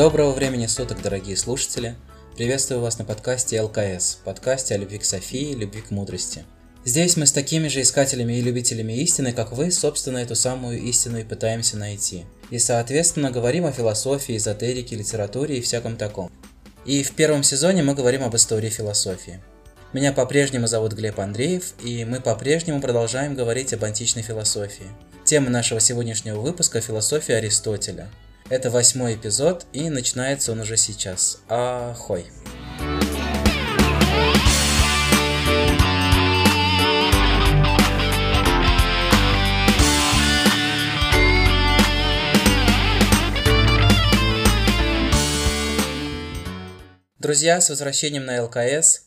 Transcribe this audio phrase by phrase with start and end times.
[0.00, 1.94] Доброго времени суток, дорогие слушатели!
[2.34, 6.46] Приветствую вас на подкасте ЛКС, подкасте о любви к Софии, любви к мудрости.
[6.84, 11.18] Здесь мы с такими же искателями и любителями истины, как вы, собственно, эту самую истину
[11.18, 12.24] и пытаемся найти.
[12.50, 16.30] И, соответственно, говорим о философии, эзотерике, литературе и всяком таком.
[16.86, 19.40] И в первом сезоне мы говорим об истории философии.
[19.92, 24.86] Меня по-прежнему зовут Глеб Андреев, и мы по-прежнему продолжаем говорить об античной философии.
[25.24, 28.08] Тема нашего сегодняшнего выпуска– философия Аристотеля–
[28.50, 31.38] это восьмой эпизод, и начинается он уже сейчас.
[31.48, 32.26] Ахой!
[47.20, 49.02] Друзья, с возвращением на ЛКС.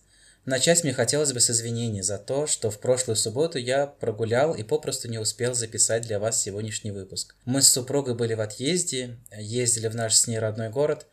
[0.46, 4.62] Начать мне хотелось бы с извинений за то, что в прошлую субботу я прогулял и
[4.62, 7.34] попросту не успел записать для вас сегодняшний выпуск.
[7.46, 11.08] Мы с супругой были в отъезде, ездили в наш с ней родной город,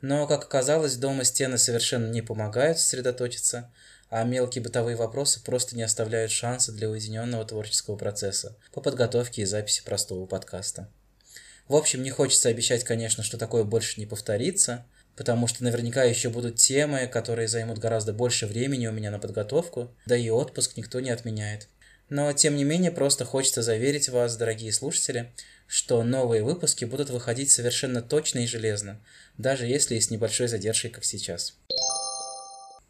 [0.00, 3.70] но, как оказалось, дома стены совершенно не помогают сосредоточиться,
[4.08, 9.44] а мелкие бытовые вопросы просто не оставляют шанса для уединенного творческого процесса по подготовке и
[9.44, 10.88] записи простого подкаста.
[11.68, 16.28] В общем, не хочется обещать, конечно, что такое больше не повторится– потому что наверняка еще
[16.28, 21.00] будут темы, которые займут гораздо больше времени у меня на подготовку, да и отпуск никто
[21.00, 21.68] не отменяет.
[22.08, 25.32] Но, тем не менее, просто хочется заверить вас, дорогие слушатели,
[25.66, 29.00] что новые выпуски будут выходить совершенно точно и железно,
[29.38, 31.54] даже если и с небольшой задержкой, как сейчас.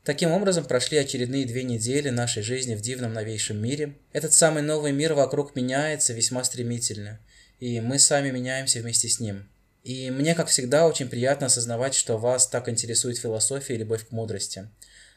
[0.04, 3.94] Таким образом, прошли очередные две недели нашей жизни в дивном новейшем мире.
[4.12, 7.18] Этот самый новый мир вокруг меняется весьма стремительно,
[7.58, 9.48] и мы сами меняемся вместе с ним–
[9.86, 14.10] и мне, как всегда, очень приятно осознавать, что вас так интересует философия и любовь к
[14.10, 14.68] мудрости.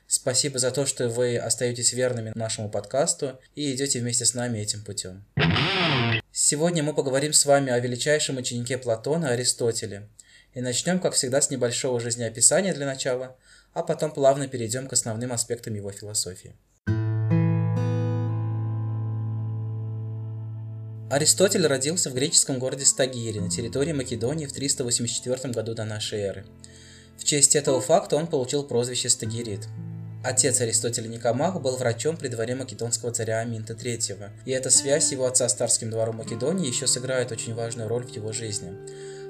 [0.05, 4.83] Спасибо за то, что вы остаетесь верными нашему подкасту и идете вместе с нами этим
[4.83, 5.25] путем.
[6.31, 10.07] Сегодня мы поговорим с вами о величайшем ученике Платона Аристотеле.
[10.53, 13.37] И начнем, как всегда, с небольшого жизнеописания для начала,
[13.73, 16.55] а потом плавно перейдем к основным аспектам его философии.
[21.09, 26.45] Аристотель родился в греческом городе Стагире на территории Македонии в 384 году до нашей эры.
[27.17, 29.67] В честь этого факта он получил прозвище Стагирит.
[30.23, 35.25] Отец Аристотеля Никомах был врачом при дворе македонского царя Аминта III, и эта связь его
[35.25, 38.71] отца с царским двором Македонии еще сыграет очень важную роль в его жизни.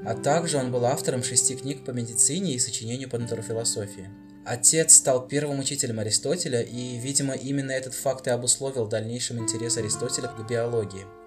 [0.06, 4.10] А также он был автором шести книг по медицине и сочинению по натурофилософии.
[4.46, 10.28] Отец стал первым учителем Аристотеля, и, видимо, именно этот факт и обусловил дальнейший интерес Аристотеля
[10.28, 11.06] к биологии–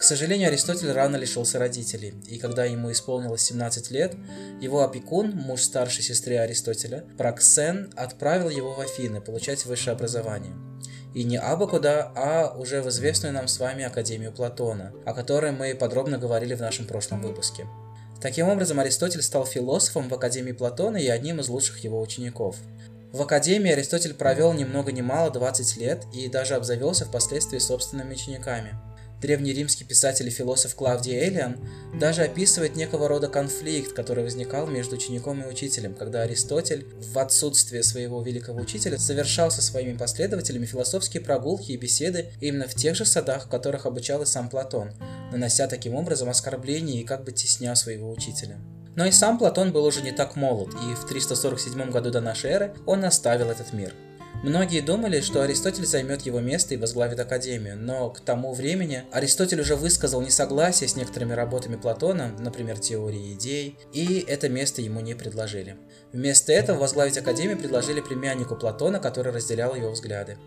[0.00, 4.14] к сожалению, Аристотель рано лишился родителей, и когда ему исполнилось 17 лет,
[4.58, 10.54] его опекун, муж старшей сестры Аристотеля, Проксен, отправил его в Афины получать высшее образование.
[11.12, 15.52] И не абы куда, а уже в известную нам с вами Академию Платона, о которой
[15.52, 17.66] мы подробно говорили в нашем прошлом выпуске.
[18.22, 22.56] Таким образом, Аристотель стал философом в Академии Платона и одним из лучших его учеников.
[23.12, 28.14] В Академии Аристотель провел ни много ни мало 20 лет и даже обзавелся впоследствии собственными
[28.14, 28.80] учениками–
[29.20, 31.58] Древнеримский писатель и философ Клавдий Элиан
[31.94, 37.82] даже описывает некого рода конфликт, который возникал между учеником и учителем, когда Аристотель в отсутствие
[37.82, 43.04] своего великого учителя совершал со своими последователями философские прогулки и беседы именно в тех же
[43.04, 44.92] садах, в которых обучал и сам Платон,
[45.30, 48.58] нанося таким образом оскорбления и как бы тесня своего учителя.
[48.96, 52.50] Но и сам Платон был уже не так молод, и в 347 году до нашей
[52.50, 53.94] эры он оставил этот мир–
[54.42, 59.60] Многие думали, что Аристотель займет его место и возглавит Академию, но к тому времени Аристотель
[59.60, 65.12] уже высказал несогласие с некоторыми работами Платона, например, теории идей, и это место ему не
[65.14, 65.76] предложили.
[66.14, 70.38] Вместо этого возглавить Академию предложили племяннику Платона, который разделял его взгляды.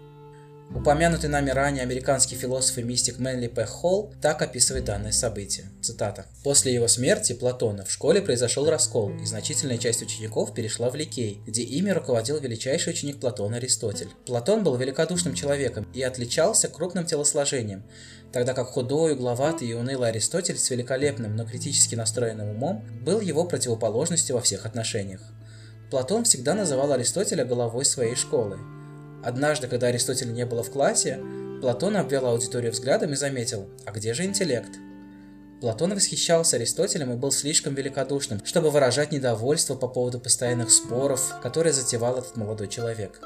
[0.76, 3.64] Упомянутый нами ранее американский философ и мистик Мэнли П.
[3.66, 5.70] Холл так описывает данное событие.
[5.82, 6.26] Цитата.
[6.44, 11.42] «После его смерти, Платона, в школе произошел раскол, и значительная часть учеников перешла в Ликей,
[11.46, 14.10] где ими руководил величайший ученик Платона Аристотель.
[14.26, 17.84] Платон был великодушным человеком и отличался крупным телосложением,
[18.32, 23.46] тогда как худой, угловатый и унылый Аристотель с великолепным, но критически настроенным умом был его
[23.46, 25.22] противоположностью во всех отношениях.
[25.92, 28.58] Платон всегда называл Аристотеля головой своей школы.
[29.24, 31.20] Однажды, когда Аристотеля не было в классе,
[31.62, 34.72] Платон обвел аудиторию взглядом и заметил, а где же интеллект?
[35.62, 41.72] Платон восхищался Аристотелем и был слишком великодушным, чтобы выражать недовольство по поводу постоянных споров, которые
[41.72, 43.22] затевал этот молодой человек.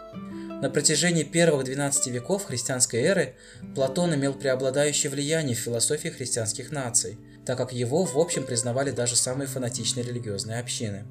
[0.61, 3.33] На протяжении первых 12 веков христианской эры
[3.73, 9.15] Платон имел преобладающее влияние в философии христианских наций, так как его в общем признавали даже
[9.15, 11.05] самые фанатичные религиозные общины.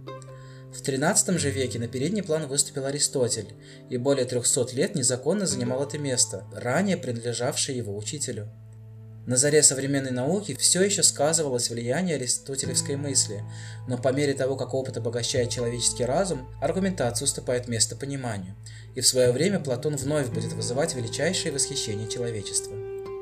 [0.77, 3.55] В XIII же веке на передний план выступил Аристотель
[3.89, 8.51] и более 300 лет незаконно занимал это место, ранее принадлежавшее его учителю.
[9.27, 13.43] На заре современной науки все еще сказывалось влияние аристотелевской мысли,
[13.89, 18.55] но по мере того, как опыт обогащает человеческий разум, аргументация уступает место пониманию,
[18.95, 22.75] и в свое время Платон вновь будет вызывать величайшее восхищение человечества.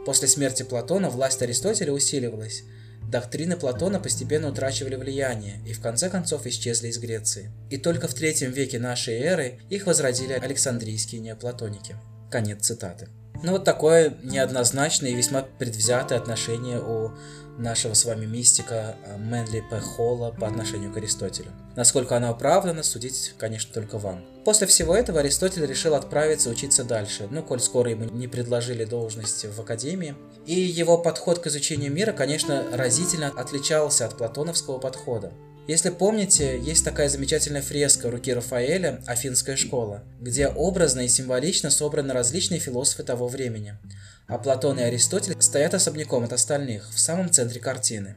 [0.05, 2.65] После смерти Платона власть Аристотеля усиливалась,
[3.09, 7.51] доктрины Платона постепенно утрачивали влияние и в конце концов исчезли из Греции.
[7.71, 11.97] И только в третьем веке нашей эры их возродили Александрийские неоплатоники.
[12.31, 13.09] Конец цитаты.
[13.43, 17.13] Ну вот такое неоднозначное и весьма предвзятое отношение у
[17.59, 19.81] нашего с вами мистика Мэнли П.
[19.81, 21.51] Холла по отношению к Аристотелю.
[21.77, 24.25] Насколько оно оправдано, судить, конечно, только вам.
[24.45, 29.47] После всего этого Аристотель решил отправиться учиться дальше, ну, коль скоро ему не предложили должности
[29.47, 30.15] в академии.
[30.45, 35.33] И его подход к изучению мира, конечно, разительно отличался от платоновского подхода.
[35.67, 42.13] Если помните, есть такая замечательная фреска руки Рафаэля «Афинская школа», где образно и символично собраны
[42.13, 43.79] различные философы того времени.
[44.27, 48.17] А Платон и Аристотель стоят особняком от остальных, в самом центре картины.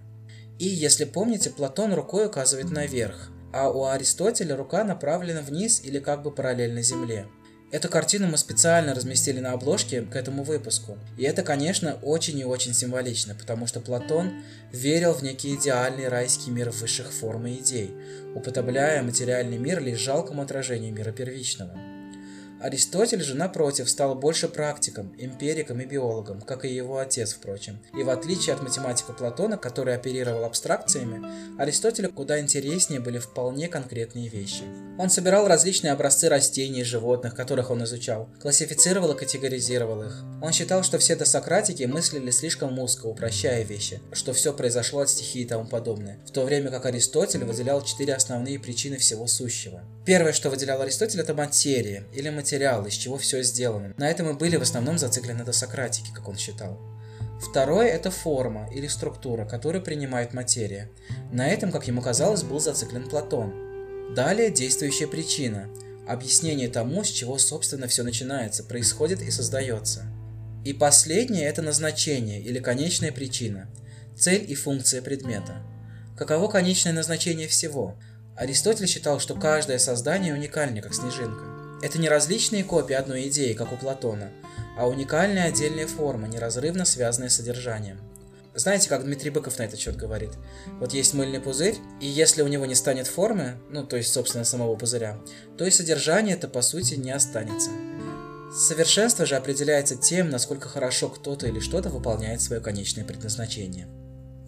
[0.60, 6.24] И, если помните, Платон рукой указывает наверх, а у Аристотеля рука направлена вниз или как
[6.24, 7.28] бы параллельно земле.
[7.70, 10.98] Эту картину мы специально разместили на обложке к этому выпуску.
[11.18, 14.42] И это, конечно, очень и очень символично, потому что Платон
[14.72, 17.92] верил в некий идеальный райский мир высших форм и идей,
[18.36, 21.97] уподобляя материальный мир лишь жалкому отражению мира первичного.
[22.60, 27.80] Аристотель же, напротив, стал больше практиком, эмпириком и биологом, как и его отец, впрочем.
[27.96, 31.22] И в отличие от математика Платона, который оперировал абстракциями,
[31.60, 34.64] Аристотелю куда интереснее были вполне конкретные вещи.
[34.98, 40.24] Он собирал различные образцы растений и животных, которых он изучал, классифицировал и категоризировал их.
[40.42, 45.44] Он считал, что все досократики мыслили слишком узко, упрощая вещи, что все произошло от стихии
[45.44, 49.84] и тому подобное, в то время как Аристотель выделял четыре основные причины всего сущего.
[50.06, 53.94] Первое, что выделял Аристотель, это материя, или материя материал, из чего все сделано.
[53.98, 56.80] На этом и были в основном зациклены до Сократики, как он считал.
[57.42, 60.90] Второе– это форма или структура, которую принимает материя.
[61.30, 64.16] На этом, как ему казалось, был зациклен Платон.
[64.16, 65.70] Далее– действующая причина–
[66.08, 70.06] объяснение тому, с чего, собственно, все начинается, происходит и создается.
[70.64, 73.68] И последнее– это назначение или конечная причина–
[74.16, 75.64] цель и функция предмета.
[76.18, 78.00] Каково конечное назначение всего?
[78.38, 81.57] Аристотель считал, что каждое создание уникально, как снежинка.
[81.82, 84.32] Это не различные копии одной идеи, как у Платона,
[84.78, 88.00] а уникальные отдельные формы, неразрывно связанные с содержанием.
[88.56, 90.32] Знаете, как Дмитрий Быков на этот счет говорит?
[90.80, 94.44] Вот есть мыльный пузырь, и если у него не станет формы, ну, то есть, собственно,
[94.44, 95.20] самого пузыря,
[95.60, 97.70] то и содержание это, по сути, не останется.
[98.52, 103.88] Совершенство же определяется тем, насколько хорошо кто-то или что-то выполняет свое конечное предназначение.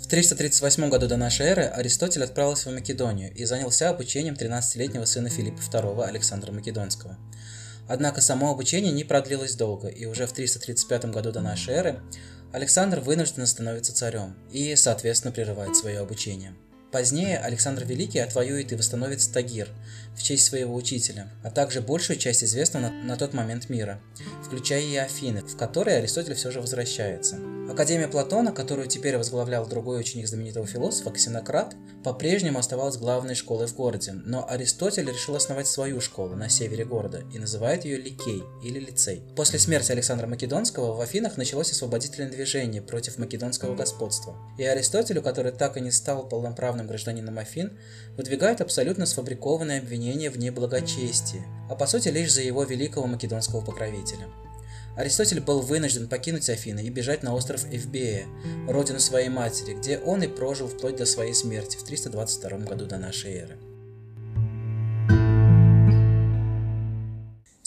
[0.10, 5.30] В 338 году до нашей эры Аристотель отправился в Македонию и занялся обучением 13-летнего сына
[5.30, 7.16] Филиппа II Александра Македонского.
[7.88, 12.02] Однако само обучение не продлилось долго, и уже в 335 году до нашей эры
[12.52, 16.56] Александр вынужден становиться царем и, соответственно, прерывает свое обучение.
[16.92, 19.70] Позднее Александр Великий отвоюет и восстановит Стагир
[20.16, 24.02] в честь своего учителя, а также большую часть известного на, на тот момент мира,
[24.44, 27.38] включая и Афины, в которые Аристотель все же возвращается.
[27.70, 33.76] Академия Платона, которую теперь возглавлял другой ученик знаменитого философа Ксенократ, по-прежнему оставалась главной школой в
[33.76, 38.80] городе, но Аристотель решил основать свою школу на севере города и называет ее Ликей или
[38.80, 39.22] Лицей.
[39.36, 45.52] После смерти Александра Македонского в Афинах началось освободительное движение против македонского господства, и Аристотелю, который
[45.52, 47.78] так и не стал полноправным гражданином Афин,
[48.18, 54.28] выдвигают абсолютно сфабрикованные обвинения в неблагочестии, а по сути лишь за его великого македонского покровителя.
[54.96, 58.26] Аристотель был вынужден покинуть Афины и бежать на остров Эвбея,
[58.68, 62.98] родину своей матери, где он и прожил вплоть до своей смерти в 322 году до
[62.98, 63.58] нашей эры.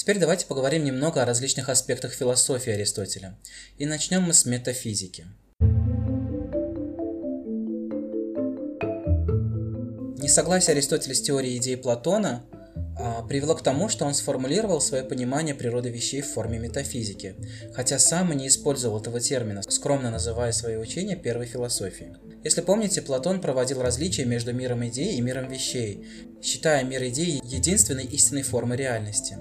[0.02, 3.38] Теперь давайте поговорим немного о различных аспектах философии Аристотеля.
[3.78, 5.26] И начнем мы с метафизики.
[10.32, 12.42] Несогласие Аристотеля с теорией идей Платона
[12.98, 17.34] а, привело к тому, что он сформулировал свое понимание природы вещей в форме метафизики,
[17.74, 22.14] хотя сам и не использовал этого термина, скромно называя свое учение первой философией.
[22.44, 26.02] Если помните, Платон проводил различия между миром идей и миром вещей,
[26.42, 29.36] считая мир идей единственной истинной формой реальности.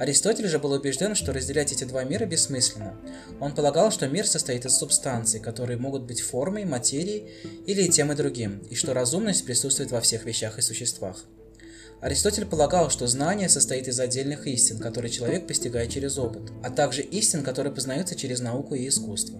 [0.00, 2.96] Аристотель же был убежден, что разделять эти два мира бессмысленно.
[3.38, 7.28] Он полагал, что мир состоит из субстанций, которые могут быть формой, материей
[7.66, 11.26] или тем и другим, и что разумность присутствует во всех вещах и существах.
[12.00, 17.02] Аристотель полагал, что знание состоит из отдельных истин, которые человек постигает через опыт, а также
[17.02, 19.38] истин, которые познаются через науку и искусство.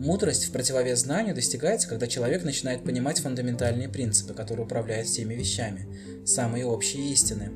[0.00, 5.86] Мудрость в противовес знанию достигается, когда человек начинает понимать фундаментальные принципы, которые управляют всеми вещами,
[6.26, 7.52] самые общие истины,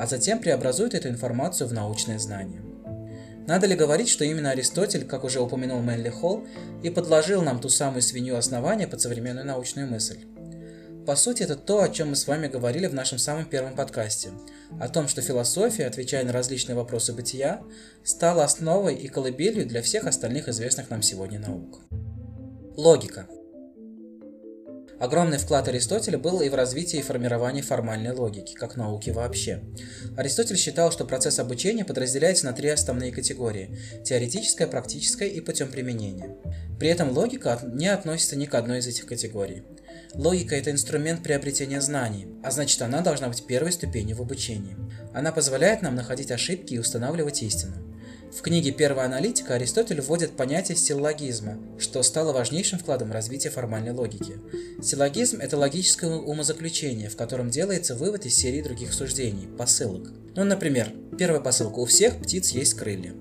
[0.00, 2.62] а затем преобразует эту информацию в научное знание.
[3.46, 6.46] Надо ли говорить, что именно Аристотель, как уже упомянул Мэнли Холл,
[6.82, 10.20] и подложил нам ту самую свинью основания под современную научную мысль?
[11.06, 14.30] По сути, это то, о чем мы с вами говорили в нашем самом первом подкасте.
[14.80, 17.60] О том, что философия, отвечая на различные вопросы бытия,
[18.02, 21.80] стала основой и колыбелью для всех остальных известных нам сегодня наук.
[22.74, 23.26] Логика.
[25.00, 29.62] Огромный вклад Аристотеля был и в развитии и формировании формальной логики, как науки вообще.
[30.14, 36.36] Аристотель считал, что процесс обучения подразделяется на три основные категории– теоретическая, практическая и путем применения.
[36.78, 39.62] При этом логика не относится ни к одной из этих категорий.
[40.12, 44.76] Логика– это инструмент приобретения знаний, а значит она должна быть первой ступенью в обучении.
[45.14, 47.89] Она позволяет нам находить ошибки и устанавливать истину.
[48.32, 53.90] В книге «Первая аналитика» Аристотель вводит понятие силлогизма, что стало важнейшим вкладом в развитие формальной
[53.90, 54.36] логики.
[54.80, 60.12] Силлогизм– это логическое умозаключение, в котором делается вывод из серии других суждений, посылок.
[60.36, 63.14] Ну, например, первая посылка– у всех птиц есть крылья.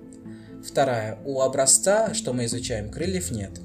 [0.63, 3.59] Вторая– у образца, что мы изучаем, крыльев нет.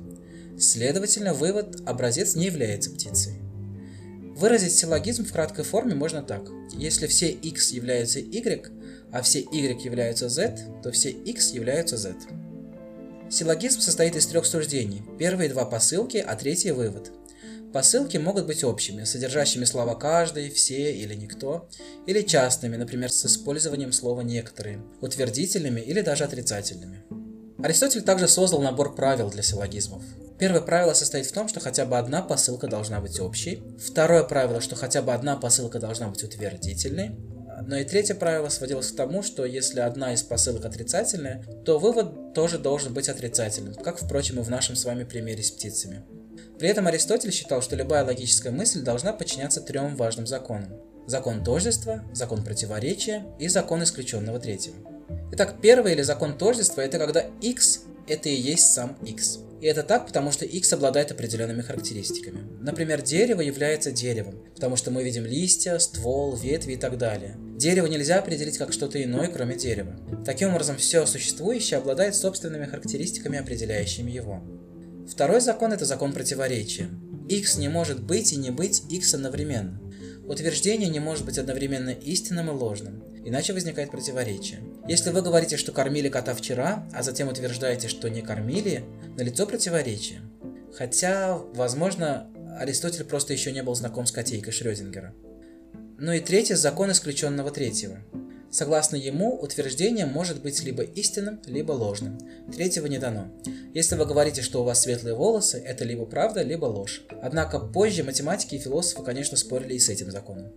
[0.59, 3.35] Следовательно, вывод– образец не является птицей.
[4.35, 6.49] Выразить силлогизм в краткой форме можно так.
[6.73, 8.73] Если все x являются y,
[9.15, 12.17] а все y являются z, то все x являются z.
[13.31, 15.03] Силлогизм состоит из трех суждений.
[15.19, 17.13] Первые два посылки, а третий вывод.
[17.73, 21.69] Посылки могут быть общими, содержащими слова «каждый», «все» или «никто»,
[22.07, 27.05] или частными, например, с использованием слова «некоторые», утвердительными или даже отрицательными.
[27.63, 30.03] Аристотель также создал набор правил для силлогизмов.
[30.39, 33.63] Первое правило состоит в том, что хотя бы одна посылка должна быть общей.
[33.79, 37.17] Второе правило, что хотя бы одна посылка должна быть утвердительной.
[37.63, 42.35] Но и третье правило сводилось к тому, что если одна из посылок отрицательная, то вывод
[42.35, 46.03] тоже должен быть отрицательным, как, впрочем, и в нашем с вами примере с птицами.
[46.59, 50.73] При этом Аристотель считал, что любая логическая мысль должна подчиняться трем важным законам.
[51.07, 54.77] Закон тождества, закон противоречия и закон исключенного третьего.
[55.33, 59.39] Итак, первый или закон тождества– это когда x– это и есть сам x.
[59.61, 62.41] И это так, потому что X обладает определенными характеристиками.
[62.61, 67.37] Например, дерево является деревом, потому что мы видим листья, ствол, ветви и так далее.
[67.57, 69.99] Дерево нельзя определить как что-то иное, кроме дерева.
[70.27, 74.43] Таким образом, все существующее обладает собственными характеристиками, определяющими его.
[75.09, 76.91] Второй закон– это закон противоречия.
[77.29, 79.81] X не может быть и не быть X одновременно.
[80.27, 84.61] Утверждение не может быть одновременно истинным и ложным, иначе возникает противоречие.
[84.89, 88.85] Если вы говорите, что кормили кота вчера, а затем утверждаете, что не кормили,
[89.19, 90.23] налицо противоречие.
[90.75, 95.15] Хотя, возможно, Аристотель просто еще не был знаком с котейкой Шрёдингера.
[95.99, 97.99] Ну и третий– закон исключенного третьего.
[98.55, 102.21] Согласно ему, утверждение может быть либо истинным, либо ложным.
[102.55, 103.27] Третьего не дано.
[103.75, 107.03] Если вы говорите, что у вас светлые волосы, это либо правда, либо ложь.
[107.21, 110.53] Однако позже математики и философы, конечно, спорили и с этим законом.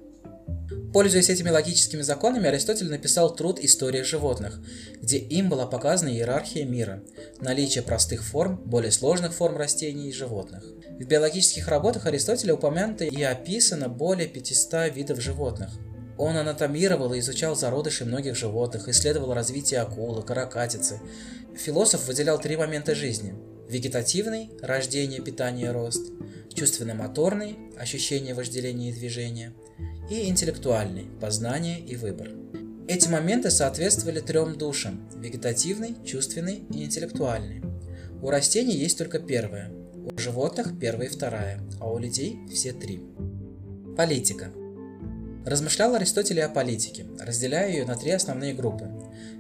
[0.94, 4.60] Пользуясь этими логическими законами, Аристотель написал труд «История животных»,
[5.02, 7.04] где им была показана иерархия мира,
[7.42, 10.64] наличие простых форм, более сложных форм растений и животных.
[11.00, 15.72] В биологических работах Аристотеля упомянуто и описано более 500 видов животных.
[16.18, 21.00] Он анатомировал и изучал зародыши многих животных, исследовал развитие акулы, каракатицы.
[21.56, 23.36] Философ выделял три момента жизни–
[23.70, 26.12] вегетативный– рождение, питание, рост,
[26.54, 29.54] чувственно-моторный– ощущение, вожделения и движения–
[30.10, 32.30] и интеллектуальный– познание и выбор.
[32.88, 37.62] Эти моменты соответствовали трем душам– вегетативный, чувственный и интеллектуальный.
[38.22, 43.02] У растений есть только первое, у животных первая и вторая, а у людей все три.
[43.98, 44.52] Политика.
[45.48, 48.88] Размышлял Аристотель о политике, разделяя ее на три основные группы.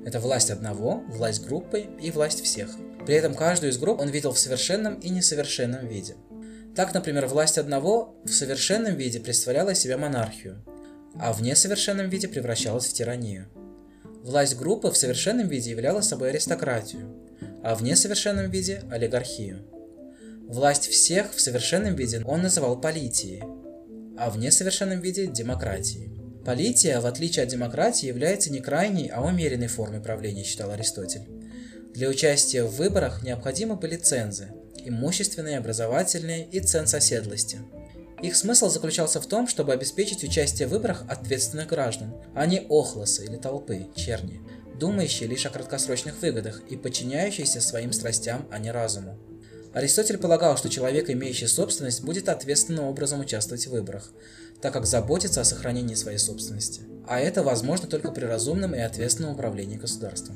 [0.05, 2.69] Это власть одного, власть группы и власть всех.
[3.05, 6.15] При этом каждую из групп он видел в совершенном и несовершенном виде–
[6.77, 10.63] так, например, власть одного в совершенном виде представляла из себя монархию,
[11.19, 13.47] а в несовершенном виде превращалась в тиранию.
[14.21, 17.15] Власть группы в совершенном виде являла собой аристократию,
[17.63, 19.65] а в несовершенном виде– олигархию.
[20.47, 23.41] Власть всех в совершенном виде он называл политией,
[24.17, 26.09] а в несовершенном виде– демократией.
[26.45, 31.27] Полития, в отличие от демократии, является не крайней, а умеренной формой правления, считал Аристотель.
[31.93, 34.49] Для участия в выборах необходимы были цензы,
[34.85, 37.59] имущественные, образовательные и цен соседлости.
[38.21, 43.25] Их смысл заключался в том, чтобы обеспечить участие в выборах ответственных граждан, а не охлосы
[43.25, 44.41] или толпы, черни,
[44.79, 49.19] думающие лишь о краткосрочных выгодах и подчиняющиеся своим страстям, а не разуму.
[49.77, 54.09] Аристотель полагал, что человек, имеющий собственность, будет ответственным образом участвовать в выборах,
[54.59, 56.81] так как заботится о сохранении своей собственности.
[57.07, 60.35] А это возможно только при разумном и ответственном управлении государством.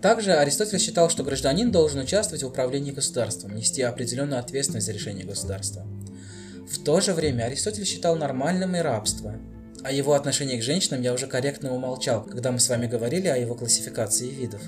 [0.00, 5.26] Также Аристотель считал, что гражданин должен участвовать в управлении государством, нести определенную ответственность за решение
[5.26, 5.84] государства.
[6.70, 9.34] В то же время Аристотель считал нормальным и рабство.
[9.82, 13.36] О его отношении к женщинам я уже корректно умолчал, когда мы с вами говорили о
[13.36, 14.60] его классификации видов.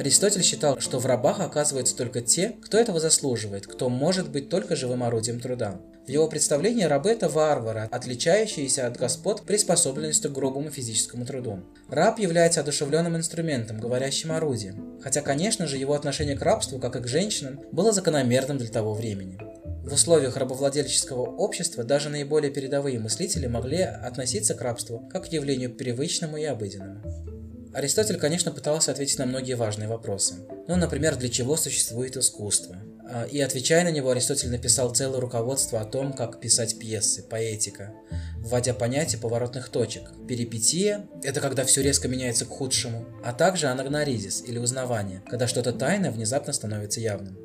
[0.00, 4.74] Аристотель считал, что в рабах оказываются только те, кто этого заслуживает, кто может быть только
[4.74, 5.78] живым орудием труда.
[6.06, 11.64] В его представлении рабы– это варвары, отличающиеся от господ приспособленностью к грубому физическому труду.
[11.90, 14.98] Раб является одушевленным инструментом, говорящим орудием.
[15.02, 18.94] Хотя, конечно же, его отношение к рабству, как и к женщинам, было закономерным для того
[18.94, 19.38] времени.
[19.84, 25.74] В условиях рабовладельческого общества даже наиболее передовые мыслители могли относиться к рабству как к явлению
[25.74, 27.29] привычному и обыденному.
[27.72, 30.34] Аристотель, конечно, пытался ответить на многие важные вопросы.
[30.66, 32.76] Ну, например, для чего существует искусство?
[33.08, 37.92] А, и отвечая на него, Аристотель написал целое руководство о том, как писать пьесы, поэтика,
[38.38, 40.10] вводя понятие поворотных точек.
[40.28, 45.72] Перипетия– это когда все резко меняется к худшему, а также анагноризис или узнавание, когда что-то
[45.72, 47.38] тайное внезапно становится явным.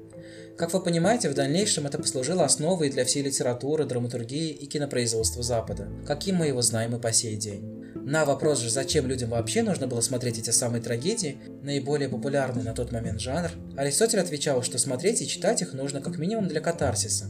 [0.58, 5.90] Как вы понимаете, в дальнейшем это послужило основой для всей литературы, драматургии и кинопроизводства Запада,
[6.08, 7.86] каким мы его знаем и по сей день.
[8.06, 12.76] На вопрос же, зачем людям вообще нужно было смотреть эти самые трагедии, наиболее популярный на
[12.76, 17.26] тот момент жанр, Аристотель отвечал, что смотреть и читать их нужно как минимум для катарсиса,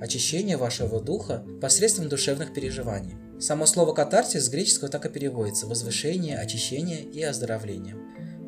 [0.00, 3.16] очищения вашего духа посредством душевных переживаний.
[3.38, 7.94] Само слово «катарсис» с греческого так и переводится– возвышение, очищение и оздоровление.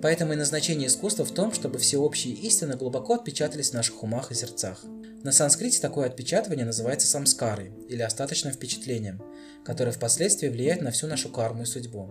[0.01, 4.35] Поэтому и назначение искусства в том, чтобы всеобщие истины глубоко отпечатались в наших умах и
[4.35, 4.83] сердцах.
[5.23, 9.21] На санскрите такое отпечатывание называется самскарой, или остаточным впечатлением,
[9.67, 12.09] которое впоследствии влияет на всю нашу карму и судьбу.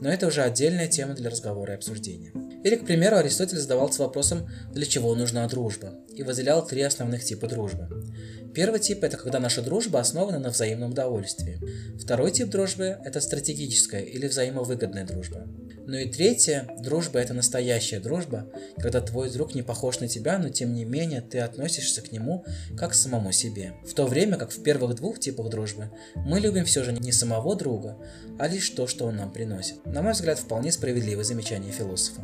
[0.00, 2.32] Но это уже отдельная тема для разговора и обсуждения.
[2.62, 7.48] Или, к примеру, Аристотель задавался вопросом, для чего нужна дружба, и выделял три основных типа
[7.48, 7.88] дружбы.
[8.54, 11.58] Первый тип– это когда наша дружба основана на взаимном удовольствии.
[11.98, 15.48] Второй тип дружбы– это стратегическая или взаимовыгодная дружба.
[15.86, 20.50] Ну и третье, дружба– это настоящая дружба, когда твой друг не похож на тебя, но
[20.50, 22.44] тем не менее ты относишься к нему
[22.76, 23.72] как к самому себе.
[23.84, 27.56] В то время как в первых двух типах дружбы мы любим все же не самого
[27.56, 27.96] друга,
[28.38, 29.84] а лишь то, что он нам приносит.
[29.86, 32.22] На мой взгляд, вполне справедливое замечание философа.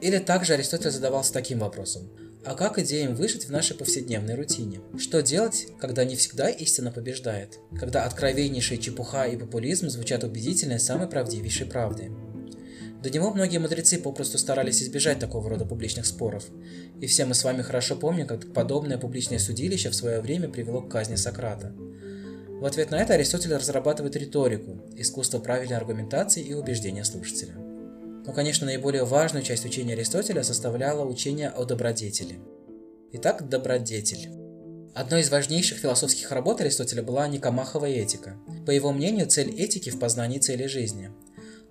[0.00, 2.10] Или также Аристотель задавался таким вопросом.
[2.44, 4.80] А как идеям выжить в нашей повседневной рутине?
[4.98, 7.58] Что делать, когда не всегда истина побеждает?
[7.78, 12.10] Когда откровеннейшая чепуха и популизм звучат убедительно самой правдивейшей правдой?
[13.02, 16.44] До него многие мудрецы попросту старались избежать такого рода публичных споров.
[17.00, 20.80] И все мы с вами хорошо помним, как подобное публичное судилище в свое время привело
[20.80, 21.74] к казни Сократа.
[22.60, 27.54] В ответ на это Аристотель разрабатывает риторику, искусство правильной аргументации и убеждения слушателя.
[27.54, 32.38] Но, конечно, наиболее важную часть учения Аристотеля составляло учение о добродетели.
[33.12, 34.30] Итак, добродетель.
[34.94, 38.36] Одной из важнейших философских работ Аристотеля была Никомахова этика.
[38.66, 41.10] По его мнению, цель этики в познании цели жизни–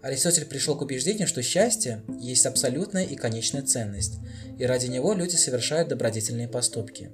[0.03, 4.15] Аристотель пришел к убеждению, что счастье есть абсолютная и конечная ценность,
[4.59, 7.13] и ради него люди совершают добродетельные поступки.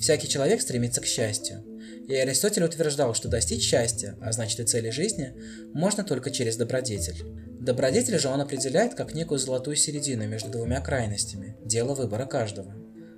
[0.00, 1.62] Всякий человек стремится к счастью.
[2.08, 5.34] И Аристотель утверждал, что достичь счастья, а значит и цели жизни,
[5.74, 7.22] можно только через добродетель.
[7.60, 12.74] Добродетель же он определяет как некую золотую середину между двумя крайностями– дело выбора каждого.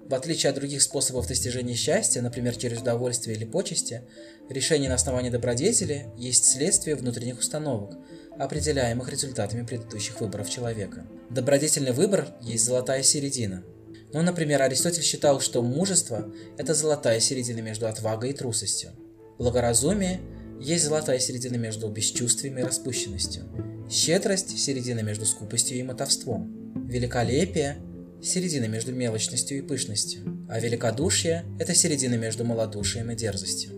[0.09, 4.03] В отличие от других способов достижения счастья, например, через удовольствие или почести,
[4.49, 7.95] решение на основании добродетели есть следствие внутренних установок–
[8.41, 11.07] определяемых результатами предыдущих выборов человека.
[11.31, 13.63] Добродетельный выбор есть золотая середина.
[14.13, 18.91] Ну, например, Аристотель считал, что мужество– это золотая середина между отвагой и трусостью.
[19.39, 20.21] Благоразумие
[20.61, 23.45] есть золотая середина между бесчувствием и распущенностью.
[23.89, 26.73] Щедрость– середина между скупостью и мотовством.
[26.89, 27.79] Великолепие–
[28.23, 30.47] середина между мелочностью и пышностью.
[30.51, 33.73] А великодушие– это середина между малодушием и дерзостью.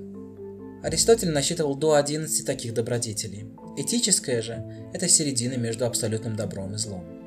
[0.82, 3.46] Аристотель насчитывал до 11 таких добродетелей.
[3.76, 4.64] Этическое же–
[4.94, 7.21] это середина между абсолютным добром и злом.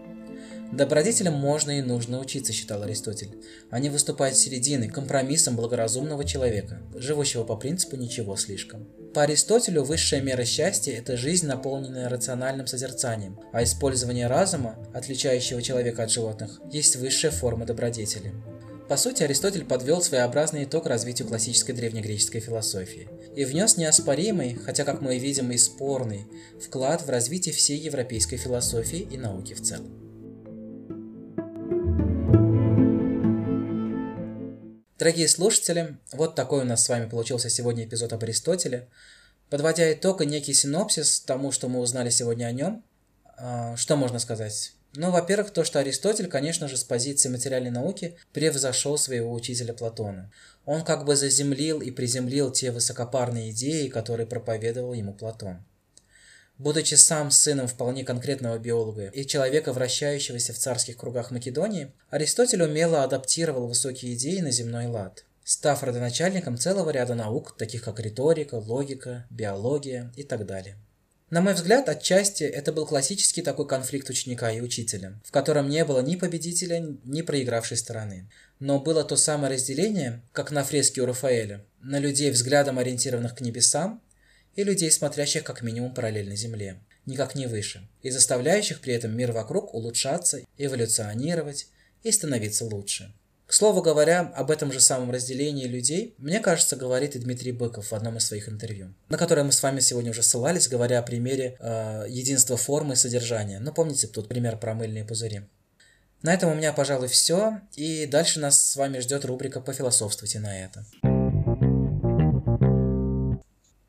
[0.76, 3.32] Добродетелям можно и нужно учиться, считал Аристотель.
[3.70, 8.86] Они выступают серединой, компромиссом благоразумного человека, живущего по принципу ничего слишком.
[9.14, 16.04] По Аристотелю высшая мера счастья– это жизнь, наполненная рациональным созерцанием, а использование разума, отличающего человека
[16.04, 18.34] от животных, есть высшая форма добродетели.
[18.90, 25.00] По сути, Аристотель подвел своеобразный итог развитию классической древнегреческой философии и внес неоспоримый, хотя, как
[25.00, 26.28] мы видим, и спорный,
[26.62, 30.05] вклад в развитие всей европейской философии и науки в целом.
[34.98, 38.88] Дорогие слушатели, вот такой у нас с вами получился сегодня эпизод об Аристотеле.
[39.50, 42.82] Подводя итог и некий синопсис тому, что мы узнали сегодня о нем,
[43.38, 44.72] а, что можно сказать?
[44.94, 50.32] Ну, во-первых, то, что Аристотель, конечно же, с позиции материальной науки превзошел своего учителя Платона.
[50.66, 55.58] Он как бы заземлил и приземлил те высокопарные идеи, которые проповедовал ему Платон.
[56.58, 63.04] Будучи сам сыном вполне конкретного биолога и человека, вращающегося в царских кругах Македонии, Аристотель умело
[63.04, 69.26] адаптировал высокие идеи на земной лад, став родоначальником целого ряда наук, таких как риторика, логика,
[69.30, 70.78] биология и так далее.
[71.30, 75.84] На мой взгляд, отчасти это был классический такой конфликт ученика и учителя, в котором не
[75.84, 78.30] было ни победителя, ни проигравшей стороны.
[78.60, 83.42] Но было то самое разделение, как на фреске у Рафаэля, на людей, взглядом ориентированных к
[83.42, 84.02] небесам,
[84.56, 89.32] и людей, смотрящих как минимум параллельно Земле, никак не выше, и заставляющих при этом мир
[89.32, 91.68] вокруг улучшаться, эволюционировать
[92.04, 93.14] и становиться лучше.
[93.48, 97.92] К слову говоря, об этом же самом разделении людей, мне кажется, говорит и Дмитрий Быков
[97.92, 101.04] в одном из своих интервью, на которое мы с вами сегодня уже ссылались, говоря о
[101.04, 103.60] примере э, единства формы и содержания.
[103.60, 105.42] Ну, помните тут пример про мыльные пузыри.
[106.24, 110.60] На этом у меня, пожалуй, все, и дальше нас с вами ждет рубрика «Пофилософствуйте на
[110.60, 110.84] это».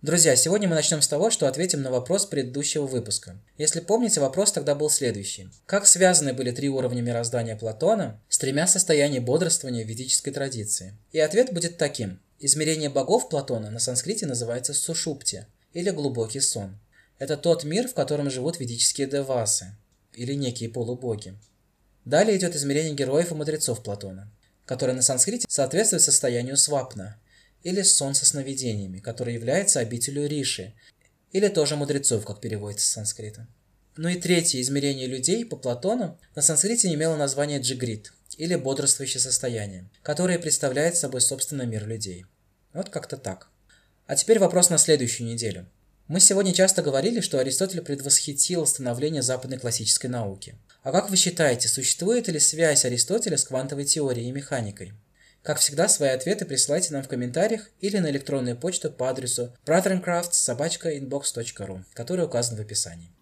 [0.06, 3.40] Друзья, сегодня мы начнем с того, что ответим на вопрос предыдущего выпуска.
[3.58, 5.48] Если помните, вопрос тогда был следующий.
[5.66, 10.96] Как связаны были три уровня мироздания Платона с тремя состояниями бодрствования в ведической традиции?
[11.10, 12.20] И ответ будет таким.
[12.38, 16.78] Измерение богов Платона на санскрите называется сушупти, или глубокий сон.
[17.18, 19.74] Это тот мир, в котором живут ведические девасы,
[20.12, 21.34] или некие полубоги.
[22.04, 24.30] Далее идет измерение героев и мудрецов Платона,
[24.66, 27.16] которое на санскрите соответствует состоянию свапна,
[27.66, 30.74] или сон со сновидениями, который является обителю Риши,
[31.32, 33.48] или тоже мудрецов, как переводится с санскрита.
[33.96, 39.90] Ну и третье измерение людей по Платону на санскрите имело название джигрит, или бодрствующее состояние,
[40.04, 42.24] которое представляет собой собственно мир людей.
[42.72, 43.48] Вот как-то так.
[44.06, 45.66] А теперь вопрос на следующую неделю.
[46.06, 50.54] Мы сегодня часто говорили, что Аристотель предвосхитил становление западной классической науки.
[50.84, 54.92] А как вы считаете, существует ли связь Аристотеля с квантовой теорией и механикой?
[55.46, 61.84] Как всегда, свои ответы присылайте нам в комментариях или на электронную почту по адресу brotherandcrafts.inbox.ru,
[61.94, 63.12] который указан в описании.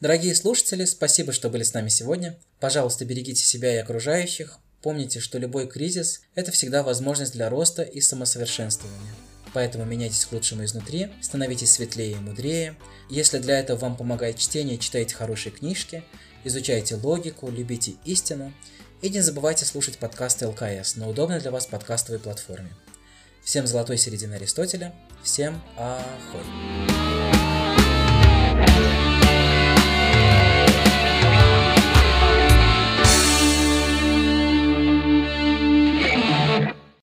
[0.00, 2.38] Дорогие слушатели, спасибо, что были с нами сегодня.
[2.60, 4.58] Пожалуйста, берегите себя и окружающих.
[4.80, 9.14] Помните, что любой кризис– это всегда возможность для роста и самосовершенствования.
[9.52, 12.74] Поэтому меняйтесь к лучшему изнутри, становитесь светлее и мудрее.
[13.10, 16.02] Если для этого вам помогает чтение, читайте хорошие книжки–
[16.44, 18.52] изучайте логику, любите истину
[19.02, 22.70] и не забывайте слушать подкасты ЛКС на удобной для вас подкастовой платформе.
[23.42, 26.44] Всем золотой середины Аристотеля, всем ахой!